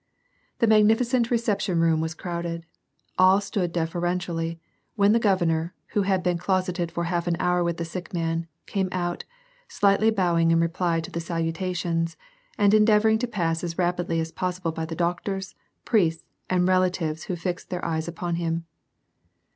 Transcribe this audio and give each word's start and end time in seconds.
The 0.57 0.65
magnificent 0.65 1.29
reception 1.29 1.79
room 1.79 2.01
was 2.01 2.15
crowded. 2.15 2.65
All 3.19 3.39
stood 3.39 3.71
deferentially, 3.71 4.59
when 4.95 5.11
the 5.11 5.19
governor, 5.19 5.75
who 5.89 6.01
had 6.01 6.23
been 6.23 6.39
closeted 6.39 6.91
for 6.91 7.03
half 7.03 7.27
an 7.27 7.37
hour 7.39 7.63
with 7.63 7.77
the 7.77 7.85
sick 7.85 8.11
man, 8.11 8.47
came 8.65 8.89
out, 8.91 9.25
slightly 9.67 10.09
bowing 10.09 10.49
in 10.49 10.59
reply 10.59 11.01
to 11.01 11.11
the 11.11 11.19
salutations, 11.19 12.17
and 12.57 12.73
endeavoring 12.73 13.19
to 13.19 13.27
pass 13.27 13.63
as 13.63 13.77
rapidly 13.77 14.19
as 14.19 14.31
possible 14.31 14.71
by 14.71 14.85
the 14.85 14.95
doctors, 14.95 15.53
priests, 15.85 16.23
and 16.49 16.67
relatives 16.67 17.25
who 17.25 17.35
fixed 17.35 17.69
their 17.69 17.85
eyes 17.85 18.07
upon 18.07 18.37
him. 18.37 18.65